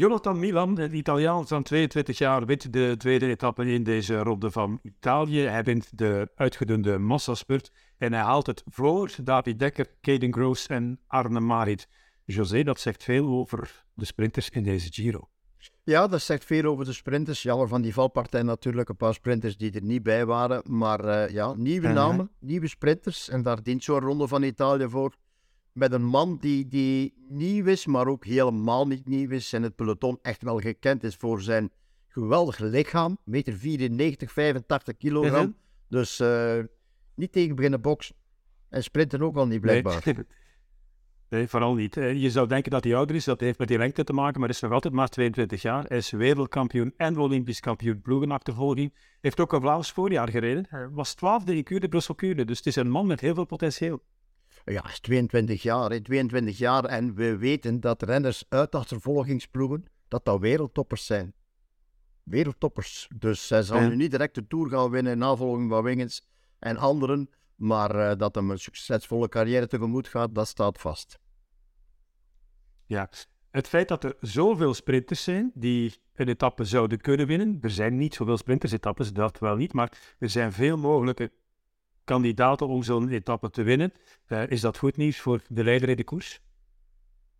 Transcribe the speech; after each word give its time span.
Jonathan 0.00 0.38
Milan, 0.38 0.78
een 0.78 0.94
Italiaan 0.96 1.46
van 1.46 1.62
22 1.62 2.18
jaar, 2.18 2.46
wint 2.46 2.72
de 2.72 2.94
tweede 2.98 3.26
etappe 3.26 3.66
in 3.66 3.82
deze 3.82 4.18
ronde 4.18 4.50
van 4.50 4.78
Italië. 4.82 5.40
Hij 5.40 5.64
wint 5.64 5.98
de 5.98 6.30
uitgedunde 6.34 6.98
massaspurt 6.98 7.72
en 7.98 8.12
hij 8.12 8.22
haalt 8.22 8.46
het 8.46 8.62
voor 8.66 9.14
David 9.22 9.58
Dekker, 9.58 9.86
Caden 10.00 10.32
Gross 10.32 10.66
en 10.66 11.00
Arne 11.06 11.40
Marit. 11.40 11.88
José, 12.24 12.62
dat 12.62 12.80
zegt 12.80 13.04
veel 13.04 13.26
over 13.26 13.84
de 13.94 14.04
sprinters 14.04 14.48
in 14.48 14.62
deze 14.62 14.92
Giro. 14.92 15.28
Ja, 15.82 16.06
dat 16.06 16.20
zegt 16.20 16.44
veel 16.44 16.64
over 16.64 16.84
de 16.84 16.92
sprinters. 16.92 17.42
Jammer 17.42 17.68
van 17.68 17.82
die 17.82 17.94
valpartij 17.94 18.42
natuurlijk, 18.42 18.88
een 18.88 18.96
paar 18.96 19.14
sprinters 19.14 19.56
die 19.56 19.72
er 19.72 19.82
niet 19.82 20.02
bij 20.02 20.26
waren. 20.26 20.62
Maar 20.64 21.04
uh, 21.04 21.28
ja, 21.28 21.54
nieuwe 21.54 21.88
namen, 21.88 22.30
nieuwe 22.38 22.68
sprinters. 22.68 23.28
En 23.28 23.42
daar 23.42 23.62
dient 23.62 23.84
zo'n 23.84 24.00
ronde 24.00 24.28
van 24.28 24.42
Italië 24.42 24.88
voor. 24.88 25.14
Met 25.72 25.92
een 25.92 26.04
man 26.04 26.36
die, 26.40 26.68
die 26.68 27.14
nieuw 27.28 27.64
is, 27.66 27.86
maar 27.86 28.06
ook 28.06 28.24
helemaal 28.24 28.86
niet 28.86 29.06
nieuw 29.06 29.30
is. 29.30 29.52
En 29.52 29.62
het 29.62 29.74
peloton 29.76 30.18
echt 30.22 30.42
wel 30.42 30.58
gekend 30.58 31.02
is 31.04 31.16
voor 31.16 31.42
zijn 31.42 31.70
geweldig 32.08 32.58
lichaam. 32.58 33.18
Meter 33.24 33.52
94, 33.52 34.32
85 34.32 34.96
kilogram. 34.96 35.56
Dus 35.88 36.20
eh, 36.20 36.58
niet 37.14 37.32
tegen 37.32 37.56
beginnen 37.56 37.80
boksen. 37.80 38.16
En 38.68 38.82
sprinten 38.82 39.22
ook 39.22 39.36
al 39.36 39.46
niet 39.46 39.60
blijkbaar. 39.60 40.02
Nee. 40.04 40.14
Nee, 41.28 41.48
vooral 41.48 41.74
niet. 41.74 41.96
Eh, 41.96 42.12
Je 42.22 42.30
zou 42.30 42.48
denken 42.48 42.70
dat 42.70 42.84
hij 42.84 42.94
ouder 42.94 43.16
is, 43.16 43.24
dat 43.24 43.40
heeft 43.40 43.58
met 43.58 43.68
die 43.68 43.78
lengte 43.78 44.04
te 44.04 44.12
maken, 44.12 44.40
maar 44.40 44.48
hij 44.48 44.56
is 44.56 44.62
nog 44.62 44.72
altijd 44.72 44.94
maar 44.94 45.08
22 45.08 45.62
jaar. 45.62 45.84
Hij 45.84 45.96
is 45.96 46.10
wereldkampioen 46.10 46.94
en 46.96 47.18
olympisch 47.18 47.60
kampioen 47.60 48.00
ploegenachtervolging. 48.00 48.94
Heeft 49.20 49.40
ook 49.40 49.52
een 49.52 49.60
Vlaams 49.60 49.92
voorjaar 49.92 50.28
gereden. 50.28 50.66
Hij 50.68 50.88
was 50.88 51.14
twaalfde 51.14 51.56
in 51.56 51.62
Kuurne, 51.64 51.88
Brussel 51.88 52.14
Kuurne, 52.14 52.44
dus 52.44 52.56
het 52.56 52.66
is 52.66 52.76
een 52.76 52.90
man 52.90 53.06
met 53.06 53.20
heel 53.20 53.34
veel 53.34 53.44
potentieel. 53.44 54.02
Ja, 54.64 54.82
hij 54.82 54.90
is 54.92 55.00
22 55.00 55.62
jaar. 55.62 55.90
hè, 55.90 56.00
22 56.00 56.58
jaar. 56.58 56.84
En 56.84 57.14
we 57.14 57.36
weten 57.36 57.80
dat 57.80 58.02
renners 58.02 58.44
uit 58.48 58.74
achtervolgingsploegen, 58.74 59.84
dat 60.08 60.24
dat 60.24 60.40
wereldtoppers 60.40 61.06
zijn. 61.06 61.34
Wereldtoppers. 62.22 63.08
Dus 63.16 63.48
hij 63.48 63.62
zal 63.62 63.80
Ja. 63.80 63.88
nu 63.88 63.96
niet 63.96 64.10
direct 64.10 64.34
de 64.34 64.46
Tour 64.46 64.68
gaan 64.70 64.90
winnen 64.90 65.12
in 65.12 65.18
navolging 65.18 65.70
van 65.70 65.82
Wingens 65.82 66.28
en 66.58 66.76
anderen. 66.76 67.30
Maar 67.56 67.94
eh, 68.10 68.16
dat 68.16 68.34
hem 68.34 68.50
een 68.50 68.58
succesvolle 68.58 69.28
carrière 69.28 69.66
tegemoet 69.66 70.08
gaat, 70.08 70.34
dat 70.34 70.48
staat 70.48 70.80
vast. 70.80 71.18
Ja. 72.86 73.10
Het 73.50 73.68
feit 73.68 73.88
dat 73.88 74.04
er 74.04 74.16
zoveel 74.20 74.74
sprinters 74.74 75.22
zijn 75.24 75.50
die 75.54 75.94
een 76.14 76.28
etappe 76.28 76.64
zouden 76.64 77.00
kunnen 77.00 77.26
winnen. 77.26 77.58
Er 77.60 77.70
zijn 77.70 77.96
niet 77.96 78.14
zoveel 78.14 78.36
sprintersetappes, 78.36 79.12
dat 79.12 79.38
wel 79.38 79.56
niet, 79.56 79.72
maar 79.72 80.14
er 80.18 80.28
zijn 80.30 80.52
veel 80.52 80.76
mogelijke 80.78 81.32
kandidaten 82.10 82.68
om 82.68 82.82
zo'n 82.82 83.08
etappe 83.08 83.50
te 83.50 83.62
winnen. 83.62 83.92
Eh, 84.26 84.50
is 84.50 84.60
dat 84.60 84.78
goed 84.78 84.96
nieuws 84.96 85.20
voor 85.20 85.42
de 85.48 85.64
leider 85.64 85.88
in 85.88 85.96
de 85.96 86.04
koers? 86.04 86.40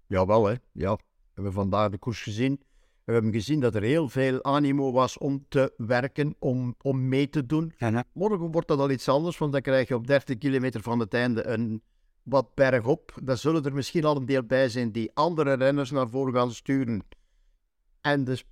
Jawel, 0.07 0.47
hè. 0.47 0.55
Ja. 0.73 0.95
We 0.97 1.03
hebben 1.35 1.53
vandaag 1.53 1.91
de 1.91 1.99
koers 1.99 2.23
gezien. 2.23 2.61
We 3.05 3.13
hebben 3.13 3.33
gezien 3.33 3.61
dat 3.61 3.75
er 3.75 3.83
heel 3.83 4.09
veel 4.09 4.45
animo 4.45 4.93
was 4.93 5.19
om 5.19 5.45
te 5.49 5.73
werken, 5.77 6.35
om, 6.39 6.75
om 6.83 7.09
mee 7.09 7.29
te 7.29 7.47
doen. 7.47 7.73
Morgen 8.13 8.51
wordt 8.51 8.69
dat 8.69 8.79
al 8.79 8.91
iets 8.91 9.09
anders, 9.09 9.39
want 9.39 9.53
dan 9.53 9.61
krijg 9.61 9.89
je 9.89 9.95
op 9.95 10.07
30 10.07 10.39
kilometer 10.39 10.83
van 10.83 10.99
het 10.99 11.15
einde 11.15 11.47
een 11.47 11.83
wat 12.23 12.55
bergop. 12.55 13.15
Daar 13.23 13.37
zullen 13.37 13.65
er 13.65 13.75
misschien 13.75 14.05
al 14.05 14.17
een 14.17 14.27
deel 14.27 14.45
bij 14.45 14.69
zijn 14.69 14.93
die 14.93 15.11
andere 15.15 15.55
renners 15.55 15.91
naar 15.91 16.09
voren 16.09 16.35
gaan 16.35 16.53
sturen. 16.53 17.03
En 18.01 18.25
de, 18.25 18.45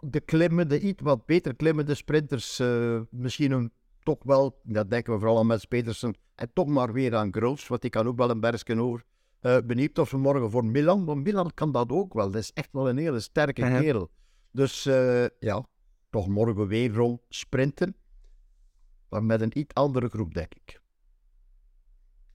de 0.00 0.20
klimmen, 0.20 0.68
de 0.68 0.80
iets 0.80 1.02
wat 1.02 1.26
beter 1.26 1.54
klimmende 1.54 1.94
sprinters, 1.94 2.58
eh, 2.58 3.00
misschien 3.10 3.52
een, 3.52 3.72
toch 4.04 4.18
wel, 4.22 4.60
dat 4.62 4.90
denken 4.90 5.12
we 5.12 5.18
vooral 5.18 5.38
aan 5.38 5.46
Mats 5.46 5.64
Petersen, 5.64 6.14
en 6.34 6.50
toch 6.52 6.66
maar 6.66 6.92
weer 6.92 7.14
aan 7.14 7.32
Groves, 7.32 7.66
want 7.66 7.80
die 7.80 7.90
kan 7.90 8.06
ook 8.06 8.16
wel 8.16 8.30
een 8.30 8.40
bergje 8.40 8.80
over. 8.80 9.04
Eh, 9.40 9.58
benieuwd 9.64 9.98
of 9.98 10.10
we 10.10 10.16
morgen 10.16 10.50
voor 10.50 10.64
Milan, 10.64 11.04
want 11.04 11.24
Milan 11.24 11.50
kan 11.54 11.72
dat 11.72 11.90
ook 11.90 12.14
wel. 12.14 12.30
Dat 12.30 12.40
is 12.40 12.52
echt 12.52 12.68
wel 12.72 12.88
een 12.88 12.96
hele 12.96 13.20
sterke 13.20 13.62
kerel. 13.62 14.10
Dus 14.50 14.86
eh, 14.86 15.26
ja, 15.38 15.66
toch 16.10 16.28
morgen 16.28 16.66
weer 16.66 16.92
rond 16.92 17.20
sprinten, 17.28 17.96
maar 19.08 19.24
met 19.24 19.40
een 19.40 19.58
iets 19.58 19.74
andere 19.74 20.08
groep, 20.08 20.34
denk 20.34 20.54
ik. 20.54 20.82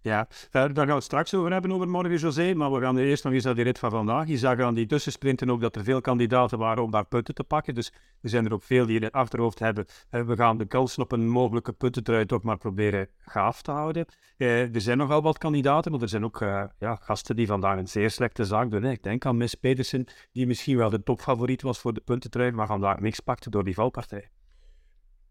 Ja, 0.01 0.27
daar 0.51 0.75
gaan 0.75 0.85
we 0.85 0.93
het 0.93 1.03
straks 1.03 1.33
over 1.33 1.51
hebben, 1.51 1.71
over 1.71 1.89
morgen, 1.89 2.17
José. 2.17 2.53
Maar 2.53 2.71
we 2.71 2.81
gaan 2.81 2.97
eerst 2.97 3.23
nog 3.23 3.33
eens 3.33 3.43
naar 3.43 3.55
die 3.55 3.63
rit 3.63 3.79
van 3.79 3.89
vandaag. 3.91 4.27
Je 4.27 4.37
zag 4.37 4.59
aan 4.59 4.73
die 4.73 4.85
tussensprinten 4.85 5.49
ook 5.49 5.61
dat 5.61 5.75
er 5.75 5.83
veel 5.83 6.01
kandidaten 6.01 6.57
waren 6.57 6.83
om 6.83 6.91
daar 6.91 7.05
punten 7.05 7.33
te 7.33 7.43
pakken. 7.43 7.75
Dus 7.75 7.93
er 8.21 8.29
zijn 8.29 8.45
er 8.45 8.53
ook 8.53 8.63
veel 8.63 8.85
die 8.85 8.95
in 8.95 9.03
het 9.03 9.13
achterhoofd 9.13 9.59
hebben. 9.59 9.85
eh, 10.09 10.21
we 10.21 10.35
gaan 10.35 10.57
de 10.57 10.65
kansen 10.65 11.03
op 11.03 11.11
een 11.11 11.27
mogelijke 11.27 11.71
puntentrui 11.71 12.25
toch 12.25 12.43
maar 12.43 12.57
proberen 12.57 13.07
gaaf 13.17 13.61
te 13.61 13.71
houden. 13.71 14.05
Eh, 14.37 14.75
er 14.75 14.81
zijn 14.81 14.97
nogal 14.97 15.21
wat 15.21 15.37
kandidaten, 15.37 15.91
maar 15.91 16.01
er 16.01 16.09
zijn 16.09 16.23
ook 16.25 16.41
eh, 16.41 16.63
ja, 16.79 16.95
gasten 16.95 17.35
die 17.35 17.47
vandaag 17.47 17.77
een 17.77 17.87
zeer 17.87 18.11
slechte 18.11 18.45
zaak 18.45 18.71
doen. 18.71 18.85
Ik 18.85 19.03
denk 19.03 19.25
aan 19.25 19.37
Miss 19.37 19.55
Pedersen, 19.55 20.05
die 20.31 20.47
misschien 20.47 20.77
wel 20.77 20.89
de 20.89 21.03
topfavoriet 21.03 21.61
was 21.61 21.79
voor 21.79 21.93
de 21.93 22.01
puntentrui, 22.01 22.51
maar 22.51 22.67
vandaag 22.67 22.99
niks 22.99 23.19
pakte 23.19 23.49
door 23.49 23.63
die 23.63 23.73
valpartij. 23.73 24.29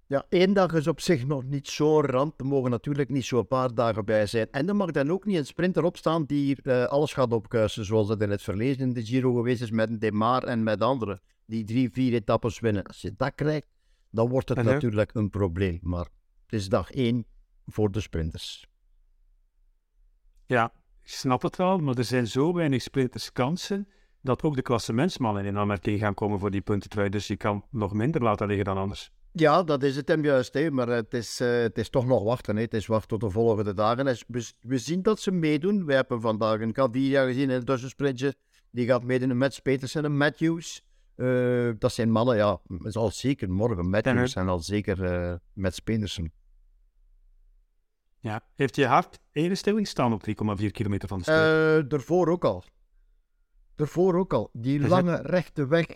Ja, 0.08 0.26
één 0.28 0.52
dag 0.52 0.72
is 0.72 0.86
op 0.86 1.00
zich 1.00 1.26
nog 1.26 1.44
niet 1.44 1.68
zo'n 1.68 2.00
ramp. 2.00 2.40
Er 2.40 2.46
mogen 2.46 2.70
natuurlijk 2.70 3.08
niet 3.08 3.24
zo'n 3.24 3.46
paar 3.46 3.74
dagen 3.74 4.04
bij 4.04 4.26
zijn. 4.26 4.50
En 4.50 4.68
er 4.68 4.76
mag 4.76 4.90
dan 4.90 5.10
ook 5.10 5.24
niet 5.24 5.36
een 5.36 5.46
sprinter 5.46 5.84
opstaan 5.84 6.24
die 6.24 6.62
eh, 6.62 6.84
alles 6.84 7.12
gaat 7.12 7.32
opkuisen, 7.32 7.84
zoals 7.84 8.08
dat 8.08 8.22
in 8.22 8.30
het 8.30 8.42
verleden 8.42 8.86
in 8.86 8.92
de 8.92 9.04
Giro 9.04 9.34
geweest 9.34 9.62
is 9.62 9.70
met 9.70 10.00
Demar 10.00 10.44
en 10.44 10.62
met 10.62 10.80
anderen. 10.80 11.20
Die 11.46 11.64
drie, 11.64 11.90
vier 11.90 12.12
etappes 12.12 12.60
winnen. 12.60 12.84
Als 12.84 13.00
je 13.00 13.14
dat 13.16 13.34
krijgt, 13.34 13.66
dan 14.10 14.28
wordt 14.28 14.48
het 14.48 14.62
natuurlijk 14.62 15.14
een 15.14 15.30
probleem. 15.30 15.78
Maar 15.82 16.08
het 16.42 16.52
is 16.52 16.68
dag 16.68 16.90
één 16.90 17.26
voor 17.66 17.90
de 17.90 18.00
sprinters. 18.00 18.66
Ja, 20.46 20.72
ik 21.02 21.10
snap 21.10 21.42
het 21.42 21.56
wel, 21.56 21.78
maar 21.78 21.94
er 21.94 22.04
zijn 22.04 22.26
zo 22.26 22.54
weinig 22.54 22.82
sprinters 22.82 23.32
kansen 23.32 23.88
dat 24.20 24.42
ook 24.42 24.54
de 24.54 24.62
klassementsmannen 24.62 25.44
in 25.44 25.58
aanmerking 25.58 26.00
gaan 26.00 26.14
komen 26.14 26.38
voor 26.38 26.50
die 26.50 26.60
puntentrui. 26.60 27.08
Dus 27.08 27.26
je 27.26 27.36
kan 27.36 27.64
nog 27.70 27.92
minder 27.92 28.22
laten 28.22 28.46
liggen 28.46 28.64
dan 28.64 28.76
anders. 28.76 29.12
Ja, 29.40 29.62
dat 29.62 29.82
is 29.82 29.96
het 29.96 30.08
hem 30.08 30.24
juist. 30.24 30.54
Hè. 30.54 30.70
Maar 30.70 30.88
het 30.88 31.14
is, 31.14 31.40
eh, 31.40 31.60
het 31.60 31.78
is 31.78 31.90
toch 31.90 32.06
nog 32.06 32.22
wachten. 32.22 32.56
Hè. 32.56 32.62
Het 32.62 32.74
is 32.74 32.86
wachten 32.86 33.08
tot 33.08 33.20
de 33.20 33.30
volgende 33.30 33.74
dagen. 33.74 34.06
En 34.06 34.16
we, 34.26 34.52
we 34.60 34.78
zien 34.78 35.02
dat 35.02 35.20
ze 35.20 35.30
meedoen. 35.30 35.84
We 35.84 35.94
hebben 35.94 36.20
vandaag 36.20 36.60
een 36.60 36.74
Gaviria 36.74 37.24
gezien 37.24 37.42
in 37.42 37.56
het 37.56 37.66
tussensprintje. 37.66 38.34
Die 38.70 38.86
gaat 38.86 39.02
meedoen 39.04 39.38
met 39.38 39.62
Petersen 39.62 40.04
en 40.04 40.16
Matthews. 40.16 40.86
Eh, 41.14 41.70
dat 41.78 41.92
zijn 41.92 42.10
mannen, 42.10 42.36
ja, 42.36 42.60
zal 42.78 43.10
zeker 43.10 43.50
morgen 43.50 43.90
Matthews 43.90 44.34
en 44.34 44.48
al 44.48 44.58
zeker 44.58 45.04
eh 45.04 45.34
met 45.52 45.84
Petersen. 45.84 46.32
Ja. 48.20 48.42
Heeft 48.54 48.76
je 48.76 48.86
hart 48.86 49.18
één 49.32 49.56
stelling 49.56 49.86
staan 49.86 50.12
op 50.12 50.22
3,4 50.22 50.70
kilometer 50.70 51.08
van 51.08 51.18
de 51.18 51.24
streep? 51.24 51.90
Daarvoor 51.90 52.28
ook 52.28 52.44
al. 52.44 52.64
Daarvoor 53.74 54.14
ook 54.14 54.32
al. 54.32 54.50
Die 54.52 54.88
lange 54.88 55.16
rechte 55.22 55.66
weg. 55.66 55.86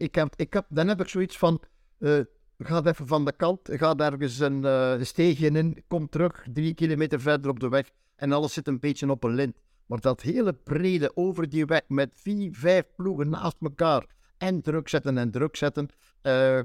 Ik 0.00 0.14
heb, 0.14 0.34
ik 0.36 0.52
heb, 0.52 0.66
dan 0.68 0.88
heb 0.88 1.00
ik 1.00 1.08
zoiets 1.08 1.38
van. 1.38 1.60
Eh 2.64 2.76
ga 2.76 2.84
even 2.84 3.06
van 3.06 3.24
de 3.24 3.32
kant. 3.32 3.60
Ga 3.72 3.96
ergens 3.96 4.38
een 4.38 4.64
eh, 4.64 4.94
steegje 5.00 5.50
in. 5.50 5.84
Kom 5.88 6.08
terug. 6.08 6.44
Drie 6.52 6.74
kilometer 6.74 7.20
verder 7.20 7.50
op 7.50 7.60
de 7.60 7.68
weg. 7.68 7.90
En 8.16 8.32
alles 8.32 8.52
zit 8.52 8.66
een 8.66 8.80
beetje 8.80 9.10
op 9.10 9.24
een 9.24 9.34
lint. 9.34 9.56
Maar 9.86 10.00
dat 10.00 10.20
hele 10.20 10.52
brede 10.52 11.16
over 11.16 11.48
die 11.48 11.64
weg. 11.64 11.82
Met 11.88 12.10
vier, 12.14 12.54
vijf 12.54 12.84
ploegen 12.96 13.28
naast 13.28 13.56
elkaar. 13.60 14.06
En 14.38 14.62
druk 14.62 14.88
zetten 14.88 15.18
en 15.18 15.30
druk 15.30 15.56
zetten. 15.56 15.88
Eh, 16.22 16.60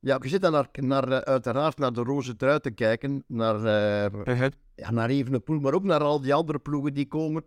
ja, 0.00 0.18
je 0.20 0.28
zit 0.28 0.40
dan 0.40 0.52
naar, 0.52 0.68
naar, 0.72 1.08
eh, 1.08 1.18
uiteraard 1.18 1.78
naar 1.78 1.92
de 1.92 2.02
roze 2.02 2.36
trui 2.36 2.60
te 2.60 2.70
kijken. 2.70 3.24
Naar, 3.26 3.64
eh, 4.24 4.46
ja, 4.74 4.90
naar 4.90 5.08
Evenepoel, 5.08 5.60
maar 5.60 5.74
ook 5.74 5.84
naar 5.84 6.00
al 6.00 6.20
die 6.20 6.34
andere 6.34 6.58
ploegen 6.58 6.94
die 6.94 7.06
komen. 7.06 7.44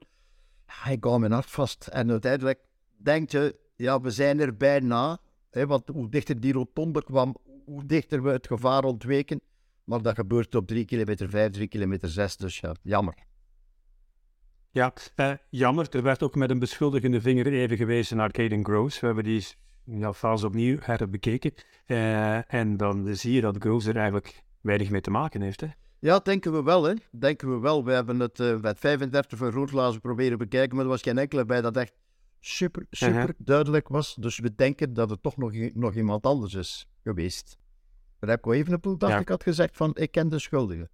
Ja, 0.67 0.91
ik 0.91 1.03
hou 1.03 1.19
mijn 1.19 1.31
hart 1.31 1.49
vast. 1.49 1.87
En 1.87 2.11
uiteindelijk 2.11 2.59
denk 2.97 3.29
je, 3.29 3.55
ja, 3.75 4.01
we 4.01 4.11
zijn 4.11 4.39
er 4.39 4.57
bijna. 4.57 5.19
Hè, 5.49 5.67
want 5.67 5.87
hoe 5.87 6.09
dichter 6.09 6.39
die 6.39 6.53
rotonde 6.53 7.03
kwam, 7.03 7.35
hoe 7.65 7.85
dichter 7.85 8.23
we 8.23 8.29
het 8.29 8.47
gevaar 8.47 8.83
ontweken. 8.83 9.41
Maar 9.83 10.01
dat 10.01 10.15
gebeurt 10.15 10.55
op 10.55 10.67
3 10.67 10.85
kilometer 10.85 11.29
5, 11.29 11.51
3 11.51 11.67
kilometer 11.67 12.09
6. 12.09 12.37
Dus 12.37 12.59
ja, 12.59 12.75
jammer. 12.81 13.15
Ja, 14.71 14.93
eh, 15.15 15.33
jammer. 15.49 15.87
Er 15.89 16.03
werd 16.03 16.23
ook 16.23 16.35
met 16.35 16.49
een 16.49 16.59
beschuldigende 16.59 17.21
vinger 17.21 17.47
even 17.47 17.77
gewezen 17.77 18.17
naar 18.17 18.31
Caden 18.31 18.65
Groves. 18.65 18.99
We 18.99 19.05
hebben 19.05 19.23
die 19.23 19.45
ja, 19.85 20.13
fase 20.13 20.45
opnieuw 20.45 20.77
herbekeken. 20.81 21.53
Eh, 21.85 22.53
en 22.53 22.77
dan 22.77 23.15
zie 23.15 23.33
je 23.33 23.41
dat 23.41 23.55
Groves 23.59 23.85
er 23.85 23.95
eigenlijk 23.95 24.43
weinig 24.61 24.89
mee 24.89 25.01
te 25.01 25.11
maken 25.11 25.41
heeft. 25.41 25.61
Hè? 25.61 25.67
Ja, 25.99 26.19
denken 26.19 26.51
we 26.51 26.63
wel, 26.63 26.83
hè. 26.83 26.93
Denken 27.11 27.51
we 27.53 27.59
wel. 27.59 27.85
We 27.85 27.91
hebben 27.91 28.19
het 28.19 28.39
eh, 28.39 28.59
met 28.59 28.79
35 28.79 29.37
vergrootglazen 29.37 30.01
proberen 30.01 30.37
bekijken, 30.37 30.75
maar 30.75 30.85
er 30.85 30.91
was 30.91 31.01
geen 31.01 31.17
enkele 31.17 31.45
bij 31.45 31.61
dat 31.61 31.77
echt 31.77 31.93
super, 32.39 32.85
super 32.89 33.33
duidelijk 33.37 33.87
was. 33.87 34.15
Dus 34.15 34.39
we 34.39 34.55
denken 34.55 34.93
dat 34.93 35.09
het 35.09 35.21
toch 35.21 35.37
nog, 35.37 35.53
nog 35.73 35.95
iemand 35.95 36.25
anders 36.25 36.53
is 36.53 36.87
geweest. 37.03 37.57
Remco 38.19 38.51
Evenepoel, 38.51 38.97
dacht 38.97 39.13
Ja. 39.13 39.19
ik, 39.19 39.29
had 39.29 39.43
gezegd 39.43 39.77
van, 39.77 39.91
ik 39.95 40.11
ken 40.11 40.29
de 40.29 40.39
schuldige. 40.39 40.89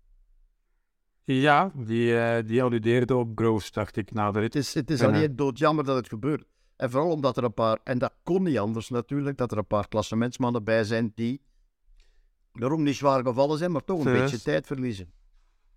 Ja, 1.24 1.72
die, 1.76 2.20
eh, 2.20 2.48
die 2.48 2.64
alludeerde 2.64 3.16
op 3.16 3.32
Groves, 3.36 3.72
dacht 3.72 3.96
ik, 3.96 4.10
rit. 4.14 4.34
Het 4.36 4.56
is, 4.56 4.74
het 4.74 4.90
is 4.90 5.02
alleen 5.02 5.36
doodjammer 5.36 5.84
dat 5.84 5.96
het 5.96 6.08
gebeurt. 6.08 6.46
En 6.76 6.92
vooral 6.92 7.12
omdat 7.12 7.38
er 7.38 7.44
een 7.44 7.54
paar, 7.54 7.80
en 7.84 7.98
dat 7.98 8.14
kon 8.24 8.44
niet 8.44 8.58
anders 8.58 8.90
natuurlijk, 8.90 9.38
dat 9.38 9.52
er 9.52 9.58
een 9.58 9.68
paar 9.68 9.88
klassementsmannen 9.88 10.64
bij 10.64 10.84
zijn 10.84 11.12
die 11.16 11.42
daarom 12.54 12.84
niet 12.84 12.96
zwaar 12.96 13.24
gevallen 13.24 13.58
zijn, 13.58 13.72
maar 13.72 13.84
toch 13.84 14.06
een 14.06 14.14
beetje 14.14 14.42
tijd 14.42 14.68
verliezen. 14.68 15.12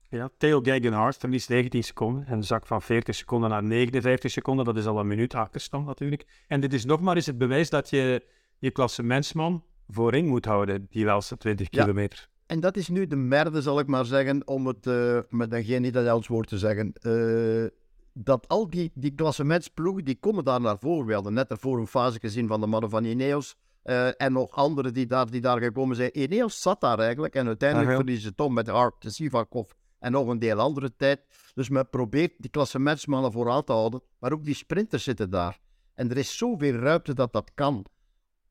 Ja, 0.08 0.31
Theo 0.38 0.61
Gegenhardt 0.61 1.17
verliest 1.17 1.49
19 1.49 1.84
seconden 1.84 2.26
en 2.26 2.44
zak 2.44 2.67
van 2.67 2.82
40 2.82 3.14
seconden 3.14 3.50
naar 3.50 3.62
59 3.62 4.31
seconden. 4.31 4.64
Dat 4.64 4.76
is 4.76 4.87
al 4.87 4.99
een 4.99 5.06
minuut 5.06 5.34
achterstand 5.34 5.87
natuurlijk. 5.87 6.44
En 6.49 6.61
dit 6.61 6.73
is 6.73 6.84
nog 6.84 7.00
maar 7.00 7.17
eens 7.17 7.26
het 7.26 7.38
bewijs 7.38 7.70
dat 7.70 7.90
je 7.90 8.26
je 8.58 8.70
klassementsman 8.70 9.64
voorin 9.88 10.26
moet 10.26 10.44
houden, 10.44 10.87
die 10.90 11.05
laatste 11.05 11.37
20 11.37 11.67
Ja. 11.70 11.81
kilometer. 11.81 12.29
En 12.46 12.61
dat 12.61 12.76
is 12.76 12.88
nu 12.88 13.06
de 13.06 13.17
merde, 13.17 13.62
zal 13.62 13.79
ik 13.79 13.87
maar 13.87 14.05
zeggen, 14.05 14.46
om 14.46 14.67
het 14.67 14.87
eh, 14.87 15.19
met 15.29 15.52
een 15.52 15.64
geen 15.64 15.82
Nederlands 15.82 16.26
woord 16.29 16.49
te 16.49 16.58
zeggen. 16.58 16.93
Eh, 16.93 17.70
dat 18.14 18.49
al 18.49 18.70
die, 18.70 18.90
die 18.94 19.14
klassementsploegen, 19.14 20.05
die 20.05 20.17
komen 20.20 20.44
daar 20.44 20.61
naar 20.61 20.79
voren. 20.79 21.06
We 21.06 21.14
hadden 21.14 21.32
net 21.32 21.50
ervoor 21.50 21.79
een 21.79 21.87
fase 21.87 22.19
gezien 22.20 22.46
van 22.49 22.61
de 22.61 22.67
mannen 22.67 22.90
van 22.90 23.05
Ineos. 23.05 23.55
eh, 23.82 24.20
en 24.23 24.32
nog 24.32 24.50
anderen 24.50 24.94
die 24.94 25.06
daar, 25.06 25.31
die 25.31 25.40
daar 25.40 25.58
gekomen 25.61 25.96
zijn. 25.96 26.19
Ineos 26.19 26.61
zat 26.61 26.81
daar 26.81 26.99
eigenlijk. 26.99 27.34
En 27.34 27.46
uiteindelijk 27.46 27.88
Ah, 27.90 27.94
ja. 27.96 28.00
verliezen 28.02 28.29
ze 28.29 28.34
toch 28.34 28.50
met 28.52 28.67
Hart, 28.69 28.94
Sivakov 29.08 29.70
en 29.99 30.12
nog 30.12 30.29
een 30.29 30.38
deel 30.38 30.58
andere 30.58 30.96
tijd. 30.96 31.20
Dus 31.55 31.69
men 31.69 31.88
probeert 31.88 32.32
die 32.38 32.50
klassementsmannen 32.50 33.32
vooraan 33.32 33.64
te 33.64 33.73
houden. 33.73 34.02
Maar 34.19 34.32
ook 34.32 34.44
die 34.44 34.55
sprinters 34.55 35.05
zitten 35.05 35.31
daar. 35.31 35.58
En 35.94 36.11
er 36.11 36.17
is 36.17 36.37
zoveel 36.37 36.73
ruimte 36.75 37.14
dat 37.14 37.32
dat 37.32 37.50
kan. 37.55 37.84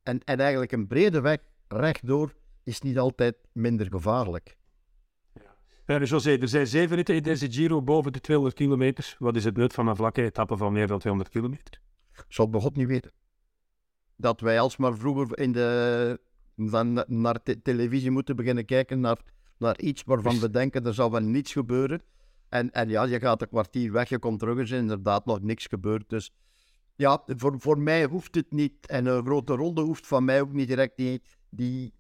En, 0.03 0.24
en 0.24 0.39
eigenlijk 0.39 0.71
een 0.71 0.88
brede 0.88 1.21
weg 1.21 1.39
rechtdoor 1.68 2.33
is 2.63 2.81
niet 2.81 2.98
altijd 2.98 3.36
minder 3.51 3.88
gevaarlijk. 3.89 4.57
Uh, 5.86 6.06
José, 6.06 6.38
er 6.38 6.48
zijn 6.48 6.68
zeven 6.68 6.95
ritten 6.95 7.15
in 7.15 7.24
deze 7.24 7.51
Giro 7.51 7.81
boven 7.81 8.13
de 8.13 8.19
200 8.19 8.57
kilometer. 8.57 9.15
Wat 9.19 9.36
is 9.36 9.44
het 9.44 9.57
nut 9.57 9.74
van 9.74 9.88
een 9.88 9.95
vlakke 9.95 10.24
etappe 10.24 10.57
van 10.57 10.74
meer 10.74 10.88
dan 10.88 11.00
200 11.00 11.33
kilometer? 11.33 11.81
Ik 12.13 12.38
het 12.38 12.51
bij 12.51 12.62
God 12.62 12.75
niet 12.75 12.88
weten. 12.88 13.12
Dat 14.15 14.42
wij 14.42 14.59
alsmaar 14.59 14.98
vroeger 14.98 15.38
in 15.38 15.51
de, 15.51 16.19
van, 16.57 17.03
naar 17.07 17.44
te- 17.44 17.62
televisie 17.62 18.12
moeten 18.12 18.36
beginnen 18.36 18.65
kijken 18.65 19.00
naar, 19.00 19.18
naar 19.57 19.80
iets 19.80 20.03
waarvan 20.03 20.39
we 20.39 20.50
denken 20.50 20.86
er 20.86 20.94
zal 20.94 21.12
wel 21.12 21.21
niets 21.21 21.51
gebeuren. 21.51 22.01
En, 22.50 22.71
en 22.71 22.89
ja, 22.89 23.03
je 23.03 23.19
gaat 23.19 23.42
een 23.42 23.48
kwartier 23.48 23.92
weg, 23.92 24.09
je 24.09 24.19
komt 24.19 24.39
terug, 24.39 24.56
er 24.56 24.63
is 24.63 24.71
inderdaad 24.71 25.25
nog 25.25 25.42
niks 25.42 25.65
gebeurd. 25.65 26.09
Dus 26.09 26.31
ja, 27.01 27.24
voor, 27.27 27.59
voor 27.59 27.80
mij 27.80 28.06
hoeft 28.06 28.36
het 28.36 28.51
niet. 28.51 28.88
En 28.88 29.06
een 29.06 29.25
grote 29.25 29.53
ronde 29.56 29.81
hoeft 29.81 30.07
van 30.07 30.25
mij 30.25 30.42
ook 30.42 30.53
niet 30.53 30.68
direct 30.68 30.98
die, 30.98 31.21
die 31.50 31.94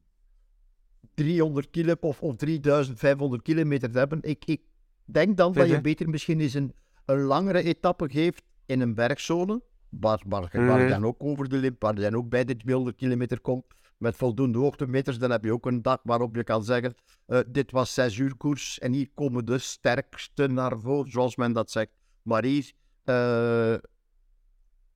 300 1.13 1.69
kilo 1.69 1.93
of, 1.99 2.21
of 2.21 2.35
3500 2.35 3.41
kilometer 3.41 3.91
te 3.91 3.97
hebben. 3.97 4.19
Ik, 4.21 4.45
ik 4.45 4.61
denk 5.05 5.37
dan 5.37 5.51
dat 5.53 5.67
je 5.67 5.81
beter 5.81 6.09
misschien 6.09 6.39
eens 6.39 6.53
een, 6.53 6.73
een 7.05 7.21
langere 7.21 7.63
etappe 7.63 8.09
geeft 8.09 8.43
in 8.65 8.81
een 8.81 8.93
bergzone. 8.95 9.61
Waar, 9.89 10.21
waar, 10.27 10.41
je- 10.51 10.59
Mhm. 10.77 10.87
dan 10.87 11.05
ook 11.05 11.23
over 11.23 11.49
de 11.49 11.57
limp, 11.57 11.81
waar 11.81 11.95
je 11.95 12.01
dan 12.01 12.15
ook 12.15 12.29
bij 12.29 12.43
de 12.45 12.55
200 12.57 12.95
kilometer 12.97 13.39
komt. 13.39 13.65
Met 13.97 14.15
voldoende 14.15 14.57
hoogtemeters, 14.59 15.17
dan 15.19 15.31
heb 15.31 15.43
je 15.43 15.53
ook 15.53 15.65
een 15.65 15.81
dag 15.81 15.99
waarop 16.03 16.35
je 16.35 16.43
kan 16.43 16.63
zeggen: 16.63 16.95
eh, 17.25 17.39
Dit 17.47 17.71
was 17.71 17.93
6 17.93 18.17
uur 18.17 18.35
koers 18.35 18.79
en 18.79 18.93
hier 18.93 19.09
komen 19.13 19.45
de 19.45 19.57
sterkste 19.57 20.47
naar 20.47 20.79
voren, 20.79 21.11
zoals 21.11 21.35
men 21.35 21.53
dat 21.53 21.71
zegt. 21.71 21.91
Maar 22.21 22.43
hier, 22.43 22.71
eh, 23.03 23.73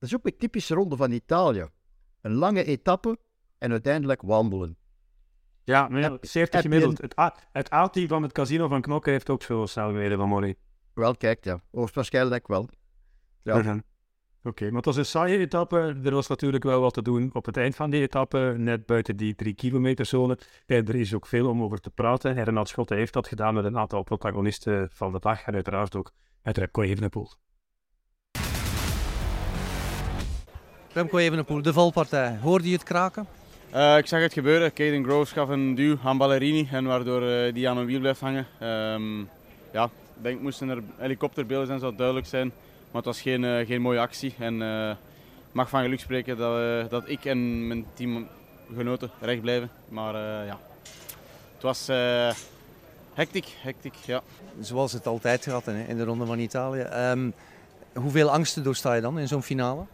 is 0.06 0.14
ook 0.14 0.26
een 0.26 0.36
typische 0.38 0.74
ronde 0.74 0.96
van 0.96 1.10
Italië. 1.10 1.66
Een 2.20 2.34
lange 2.34 2.64
etappe 2.64 3.18
en 3.58 3.70
uiteindelijk 3.70 4.22
wandelen. 4.22 4.76
Ja, 5.64 5.90
Heb- 5.90 6.18
70 6.20 6.38
heb 6.38 6.50
je 6.52 6.58
gemiddeld. 6.60 7.00
Het, 7.00 7.18
A- 7.18 7.36
het 7.52 7.72
A-team 7.72 8.08
van 8.08 8.22
het 8.22 8.32
casino 8.32 8.68
van 8.68 8.80
Knokke 8.80 9.10
heeft 9.10 9.30
ook 9.30 9.42
zo 9.42 9.66
snel 9.66 9.90
gereden 9.90 10.18
vanmorgen. 10.18 10.56
Wel, 10.94 11.16
kijk, 11.16 11.44
ja. 11.44 11.60
Hoogstwaarschijnlijk 11.70 12.46
wel. 12.46 12.68
Ja. 13.42 13.80
Oké, 14.42 14.64
maar 14.64 14.76
het 14.76 14.84
was 14.84 14.96
een 14.96 15.06
saaie 15.06 15.38
etappe. 15.38 16.00
Er 16.04 16.14
was 16.14 16.26
natuurlijk 16.26 16.64
wel 16.64 16.80
wat 16.80 16.94
te 16.94 17.02
doen 17.02 17.30
op 17.32 17.46
het 17.46 17.56
eind 17.56 17.76
van 17.76 17.90
die 17.90 18.00
etappe, 18.00 18.54
net 18.58 18.86
buiten 18.86 19.16
die 19.16 19.34
drie 19.34 19.54
kilometer 19.54 20.06
zone. 20.06 20.38
En 20.66 20.86
er 20.86 20.94
is 20.94 21.14
ook 21.14 21.26
veel 21.26 21.48
om 21.48 21.62
over 21.62 21.80
te 21.80 21.90
praten. 21.90 22.36
En 22.36 22.44
Renat 22.44 22.68
Schotten 22.68 22.96
heeft 22.96 23.12
dat 23.12 23.28
gedaan 23.28 23.54
met 23.54 23.64
een 23.64 23.78
aantal 23.78 24.02
protagonisten 24.02 24.88
van 24.92 25.12
de 25.12 25.18
dag. 25.18 25.42
En 25.42 25.54
uiteraard 25.54 25.96
ook 25.96 26.12
met 26.42 26.58
Remco 26.58 26.82
Evenepoel. 26.82 27.30
Remco 30.96 31.18
Evenepoel, 31.18 31.62
de 31.62 31.72
valpartij. 31.72 32.38
Hoorde 32.42 32.66
je 32.66 32.72
het 32.72 32.82
kraken? 32.82 33.26
Eh, 33.70 33.96
ik 33.96 34.06
zag 34.06 34.20
het 34.20 34.32
gebeuren. 34.32 34.72
Caden 34.72 35.04
Groves 35.04 35.32
gaf 35.32 35.48
een 35.48 35.74
duw 35.74 35.96
aan 36.04 36.18
Ballerini 36.18 36.68
en 36.72 36.84
waardoor 36.84 37.28
eh, 37.28 37.54
die 37.54 37.68
aan 37.68 37.76
een 37.76 37.86
wiel 37.86 38.00
blijft 38.00 38.20
hangen. 38.20 38.46
Ehm, 38.58 39.18
ja, 39.72 39.84
ik 39.84 40.22
denk 40.22 40.40
moesten 40.40 40.68
er 40.68 40.82
helikopterbeelden 40.96 41.66
zijn, 41.66 41.78
zou 41.78 41.90
het 41.90 41.98
duidelijk 41.98 42.28
zijn. 42.28 42.46
Maar 42.90 43.02
het 43.02 43.04
was 43.04 43.20
geen, 43.20 43.44
eh, 43.44 43.66
geen 43.66 43.80
mooie 43.80 43.98
actie. 43.98 44.34
En 44.38 44.62
ik 45.48 45.52
mag 45.52 45.68
van 45.68 45.82
geluk 45.82 46.00
spreken 46.00 46.36
dat, 46.36 46.90
dat 46.90 47.08
ik 47.08 47.24
en 47.24 47.66
mijn 47.66 47.86
teamgenoten 47.94 49.10
recht 49.20 49.40
blijven. 49.40 49.70
Maar 49.88 50.14
ja, 50.46 50.58
het 51.54 51.62
was 51.62 51.86
hectiek, 53.14 53.54
hectiek, 53.62 53.94
ja. 54.06 54.22
Zoals 54.60 54.92
het 54.92 55.06
altijd 55.06 55.44
gaat 55.44 55.64
hè, 55.64 55.84
in 55.84 55.96
de 55.96 56.04
Ronde 56.04 56.26
van 56.26 56.38
Italië. 56.38 56.80
Ehm, 56.80 57.30
hoeveel 57.92 58.30
angsten 58.30 58.62
doorsta 58.62 58.94
je 58.94 59.00
dan 59.00 59.18
in 59.18 59.28
zo'n 59.28 59.42
finale? 59.42 59.84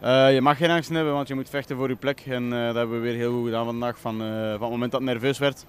Eh, 0.00 0.34
je 0.34 0.40
mag 0.40 0.56
geen 0.56 0.70
angst 0.70 0.90
hebben, 0.90 1.12
want 1.12 1.28
je 1.28 1.34
moet 1.34 1.48
vechten 1.48 1.76
voor 1.76 1.88
je 1.88 1.96
plek. 1.96 2.22
En 2.26 2.52
eh, 2.52 2.66
dat 2.66 2.74
hebben 2.74 2.96
we 2.96 3.02
weer 3.02 3.14
heel 3.14 3.32
goed 3.32 3.44
gedaan 3.44 3.64
vandaag. 3.64 3.98
Van, 3.98 4.22
eh, 4.22 4.28
van 4.28 4.50
het 4.50 4.70
moment 4.70 4.92
dat 4.92 5.00
het 5.00 5.10
nerveus 5.10 5.38
werd, 5.38 5.64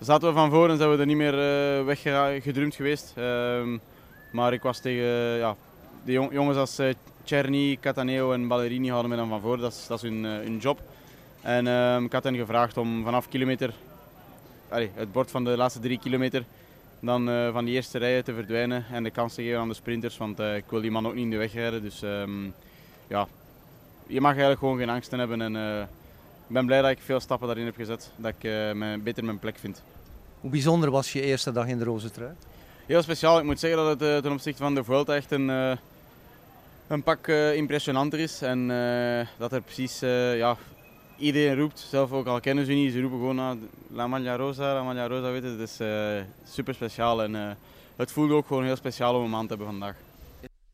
zaten 0.00 0.28
we 0.28 0.34
van 0.34 0.50
voor 0.50 0.70
en 0.70 0.76
zijn 0.76 0.90
we 0.90 0.98
er 0.98 1.06
niet 1.06 1.16
meer 1.16 1.36
weggedrumd 1.84 2.74
geweest. 2.74 3.12
Ehm, 3.16 3.78
maar 4.32 4.52
ik 4.52 4.62
was 4.62 4.80
tegen 4.80 5.06
ja, 5.38 5.56
de 6.04 6.12
jong- 6.12 6.32
jongens 6.32 6.56
als 6.56 6.80
Czerny, 7.24 7.78
Cataneo 7.80 8.32
en 8.32 8.48
Ballerini 8.48 8.88
houden 8.88 9.10
me 9.10 9.16
dan 9.16 9.28
van 9.28 9.40
voor. 9.40 9.58
Dat 9.58 9.88
is, 9.88 10.02
hun, 10.02 10.58
job. 10.60 10.80
En 11.42 11.66
ehm, 11.66 12.04
ik 12.04 12.12
had 12.12 12.24
hen 12.24 12.36
gevraagd 12.36 12.76
om 12.76 13.04
vanaf 13.04 13.28
kilometer, 13.28 13.72
het 14.68 15.12
bord 15.12 15.30
van 15.30 15.44
de 15.44 15.56
laatste 15.56 15.80
drie 15.80 15.98
kilometer, 15.98 16.44
dan 17.00 17.50
van 17.52 17.64
die 17.64 17.74
eerste 17.74 17.98
rijen 17.98 18.24
te 18.24 18.34
verdwijnen 18.34 18.84
en 18.92 19.02
de 19.02 19.10
kans 19.10 19.34
te 19.34 19.42
geven 19.42 19.60
aan 19.60 19.68
de 19.68 19.74
sprinters. 19.74 20.16
Want 20.16 20.38
ik 20.38 20.64
wil 20.68 20.80
die 20.80 20.90
man 20.90 21.06
ook 21.06 21.14
niet 21.14 21.24
in 21.24 21.30
de 21.30 21.36
weg 21.36 21.52
rijden. 21.52 21.82
Dus 21.82 22.02
ehm, 22.02 22.44
ja, 23.06 23.26
je 24.06 24.20
mag 24.20 24.30
eigenlijk 24.30 24.60
gewoon 24.60 24.78
geen 24.78 24.90
angsten 24.90 25.18
hebben. 25.18 25.40
En, 25.40 25.56
eh, 25.56 25.80
ik 26.48 26.54
ben 26.54 26.66
blij 26.66 26.82
dat 26.82 26.90
ik 26.90 26.98
veel 27.00 27.20
stappen 27.20 27.46
daarin 27.46 27.64
heb 27.66 27.76
gezet, 27.76 28.10
dat 28.16 28.32
ik 28.38 28.44
eh, 28.44 28.72
mijn, 28.72 29.02
beter 29.02 29.24
mijn 29.24 29.38
plek 29.38 29.58
vind. 29.58 29.82
Hoe 30.40 30.50
bijzonder 30.50 30.90
was 30.90 31.12
je 31.12 31.20
eerste 31.20 31.52
dag 31.52 31.66
in 31.66 31.78
de 31.78 31.84
roze 31.84 32.10
trui? 32.10 32.32
Heel 32.86 33.02
speciaal. 33.02 33.38
Ik 33.38 33.44
moet 33.44 33.58
zeggen 33.58 33.78
dat 33.78 34.00
het 34.00 34.08
eh, 34.08 34.16
ten 34.16 34.32
opzichte 34.32 34.62
van 34.62 34.74
de 34.74 34.84
Vuelta 34.84 35.14
echt 35.14 35.30
een, 35.30 35.48
een 36.86 37.02
pak 37.02 37.26
impressionanter 37.54 38.18
is. 38.18 38.42
En 38.42 38.68
dat 39.38 39.52
er 39.52 39.60
precies, 39.60 40.00
ja, 40.36 40.56
iedereen 41.16 41.56
roept, 41.56 41.78
zelf 41.78 42.12
ook 42.12 42.26
al 42.26 42.40
kennen 42.40 42.66
ze 42.66 42.72
niet, 42.72 42.92
ze 42.92 43.00
roepen 43.00 43.18
gewoon 43.18 43.38
ah, 43.38 43.56
La 43.92 44.06
Maglia 44.06 44.36
Rosa, 44.36 44.74
La 44.74 44.82
Maglia 44.82 45.06
Rosa, 45.06 45.30
weet 45.30 45.42
je. 45.42 45.48
Het 45.48 45.60
is 45.60 45.76
super 46.52 46.74
speciaal 46.74 47.22
en 47.22 47.56
het 47.96 48.12
voelde 48.12 48.34
ook 48.34 48.46
gewoon 48.46 48.64
heel 48.64 48.76
speciaal 48.76 49.14
om 49.14 49.22
hem 49.22 49.34
aan 49.34 49.46
te 49.46 49.48
hebben 49.48 49.66
vandaag. 49.66 49.96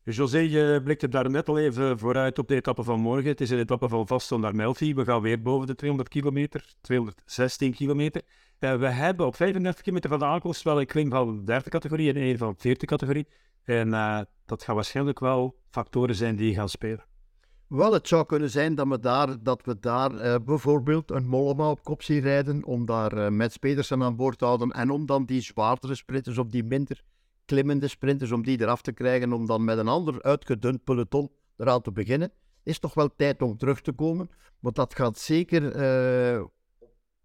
José, 0.03 0.37
je 0.37 0.81
blikte 0.83 1.07
daar 1.07 1.29
net 1.29 1.49
al 1.49 1.57
even 1.57 1.99
vooruit 1.99 2.39
op 2.39 2.47
de 2.47 2.55
etappe 2.55 2.83
van 2.83 2.99
morgen. 2.99 3.29
Het 3.29 3.41
is 3.41 3.49
een 3.49 3.59
etappe 3.59 3.89
van 3.89 4.07
Vasto 4.07 4.37
naar 4.37 4.55
Melfi. 4.55 4.93
We 4.93 5.05
gaan 5.05 5.21
weer 5.21 5.41
boven 5.41 5.67
de 5.67 5.75
200 5.75 6.09
kilometer, 6.09 6.73
216 6.81 7.73
kilometer. 7.73 8.21
Eh, 8.59 8.75
we 8.75 8.87
hebben 8.87 9.25
op 9.25 9.35
35 9.35 9.81
kilometer 9.81 10.09
van 10.09 10.19
de 10.19 10.25
aankomst 10.25 10.63
wel 10.63 10.79
een 10.79 10.85
klim 10.85 11.09
van 11.09 11.45
derde 11.45 11.69
categorie 11.69 12.09
en 12.09 12.21
een 12.21 12.37
van 12.37 12.55
vierde 12.57 12.85
categorie. 12.85 13.27
En 13.63 13.93
eh, 13.93 14.19
dat 14.45 14.63
gaan 14.63 14.75
waarschijnlijk 14.75 15.19
wel 15.19 15.55
factoren 15.69 16.15
zijn 16.15 16.35
die 16.35 16.53
gaan 16.53 16.69
spelen. 16.69 17.05
Wel, 17.67 17.93
het 17.93 18.07
zou 18.07 18.25
kunnen 18.25 18.49
zijn 18.49 18.75
dat 18.75 18.87
we 18.87 18.99
daar, 18.99 19.43
dat 19.43 19.65
we 19.65 19.79
daar 19.79 20.15
eh, 20.15 20.35
bijvoorbeeld 20.45 21.11
een 21.11 21.27
Mollema 21.27 21.69
op 21.69 21.83
kop 21.83 22.03
zien 22.03 22.21
rijden, 22.21 22.65
om 22.65 22.85
daar 22.85 23.31
Pedersen 23.59 24.03
aan 24.03 24.15
boord 24.15 24.37
te 24.37 24.45
houden 24.45 24.71
en 24.71 24.89
om 24.89 25.05
dan 25.05 25.25
die 25.25 25.41
zwaardere 25.41 25.95
sprinters 25.95 26.37
of 26.37 26.47
die 26.47 26.63
minder 26.63 27.01
klimmende 27.51 27.87
sprinters, 27.87 28.31
om 28.31 28.43
die 28.43 28.61
eraf 28.61 28.81
te 28.81 28.91
krijgen, 28.91 29.33
om 29.33 29.45
dan 29.45 29.63
met 29.63 29.77
een 29.77 29.87
ander 29.87 30.21
uitgedund 30.21 30.83
peloton 30.83 31.29
eraan 31.57 31.81
te 31.81 31.91
beginnen. 31.91 32.31
Is 32.63 32.79
toch 32.79 32.93
wel 32.93 33.15
tijd 33.15 33.41
om 33.41 33.57
terug 33.57 33.81
te 33.81 33.91
komen, 33.91 34.29
want 34.59 34.75
dat 34.75 34.95
gaat 34.95 35.17
zeker 35.17 35.71
eh, 35.71 36.43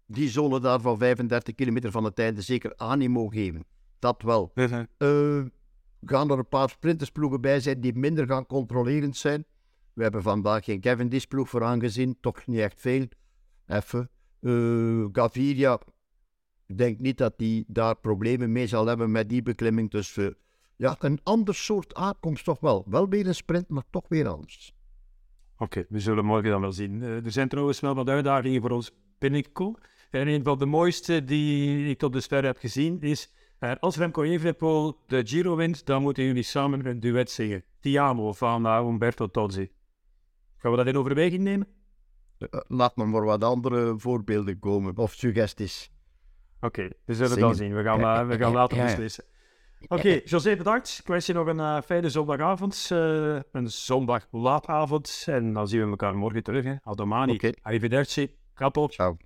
die 0.05 0.29
zone 0.29 0.59
daar 0.59 0.81
van 0.81 0.97
35 0.97 1.55
kilometer 1.55 1.91
van 1.91 2.03
het 2.03 2.19
einde 2.19 2.41
zeker 2.41 2.73
animo 2.77 3.27
geven. 3.27 3.65
Dat 3.99 4.21
wel. 4.21 4.51
Eh, 4.53 5.45
gaan 6.01 6.31
er 6.31 6.37
een 6.37 6.47
paar 6.47 6.69
sprintersploegen 6.69 7.41
bij 7.41 7.59
zijn 7.59 7.81
die 7.81 7.95
minder 7.95 8.27
gaan 8.27 8.45
controlerend 8.45 9.17
zijn. 9.17 9.45
We 9.93 10.03
hebben 10.03 10.21
vandaag 10.21 10.63
geen 10.63 10.81
Cavendish 10.81 11.23
ploeg 11.23 11.49
voor 11.49 11.63
aangezien, 11.63 12.17
toch 12.21 12.47
niet 12.47 12.59
echt 12.59 12.81
veel. 12.81 13.07
Even. 13.67 14.09
Eh, 14.41 15.05
Gaviria, 15.11 15.79
ik 16.67 16.77
denk 16.77 16.99
niet 16.99 17.17
dat 17.17 17.33
hij 17.37 17.63
daar 17.67 17.95
problemen 17.95 18.51
mee 18.51 18.67
zal 18.67 18.85
hebben 18.85 19.11
met 19.11 19.29
die 19.29 19.41
beklimming. 19.41 19.91
Dus 19.91 20.17
eh, 20.17 20.27
ja, 20.75 20.95
een 20.99 21.19
ander 21.23 21.55
soort 21.55 21.93
aankomst 21.93 22.43
toch 22.43 22.59
wel. 22.59 22.85
Wel 22.87 23.09
weer 23.09 23.27
een 23.27 23.35
sprint, 23.35 23.69
maar 23.69 23.83
toch 23.89 24.05
weer 24.07 24.27
anders. 24.27 24.75
Oké, 25.57 25.85
we 25.89 25.99
zullen 25.99 26.25
morgen 26.25 26.49
dan 26.49 26.61
wel 26.61 26.71
zien. 26.71 27.01
Eh, 27.01 27.25
er 27.25 27.31
zijn 27.31 27.47
trouwens 27.49 27.79
wel 27.79 27.95
wat 27.95 28.09
uitdagingen 28.09 28.61
voor 28.61 28.71
ons 28.71 28.91
binnengekomen. 29.17 29.79
En 30.09 30.27
een 30.27 30.43
van 30.43 30.57
de 30.57 30.65
mooiste 30.65 31.23
die 31.23 31.89
ik 31.89 31.97
tot 31.97 32.13
dusver 32.13 32.43
heb 32.43 32.57
gezien 32.57 33.01
is... 33.01 33.33
eh, 33.59 33.71
als 33.79 33.97
Remco 33.97 34.23
Evenepoel 34.23 34.99
de 35.07 35.25
Giro 35.25 35.55
wint, 35.55 35.85
dan 35.85 36.01
moeten 36.01 36.23
jullie 36.23 36.43
samen 36.43 36.85
een 36.85 36.99
duet 36.99 37.31
zingen. 37.31 37.63
Ti 37.79 37.95
amo 37.95 38.33
van 38.33 38.65
uh, 38.65 38.87
Umberto 38.87 39.27
Tozzi. 39.27 39.69
Gaan 40.57 40.71
we 40.71 40.77
dat 40.77 40.87
in 40.87 40.97
overweging 40.97 41.43
nemen? 41.43 41.67
Laat 42.67 42.95
me 42.95 43.05
maar 43.05 43.25
wat 43.25 43.43
andere 43.43 43.99
voorbeelden 43.99 44.59
komen, 44.59 44.97
of 44.97 45.13
suggesties. 45.13 45.91
Oké, 46.61 46.89
we 47.05 47.13
zullen 47.13 47.29
Zingen. 47.31 47.47
dan 47.47 47.55
zien. 47.55 47.75
We 47.75 47.83
gaan, 47.83 47.99
eh, 48.01 48.27
we 48.27 48.37
gaan 48.37 48.53
later 48.53 48.83
beslissen. 48.83 49.23
Oké, 49.87 50.21
José, 50.25 50.55
bedankt. 50.55 50.97
Ik 51.01 51.07
wens 51.07 51.25
je 51.25 51.33
nog 51.33 51.47
een 51.47 51.59
eh, 51.59 51.81
fijne 51.85 52.09
zondagavond. 52.09 52.87
eh, 52.91 53.35
een 53.51 53.69
zondag 53.71 54.27
laatavond. 54.31 55.23
En 55.25 55.53
dan 55.53 55.67
zien 55.67 55.83
we 55.83 55.89
elkaar 55.89 56.15
morgen 56.15 56.43
terug. 56.43 56.63
Hè. 56.63 56.75
Adomani. 56.83 57.39
Arrivederci. 57.61 58.35
Kappel. 58.53 58.87
Ciao. 58.89 59.17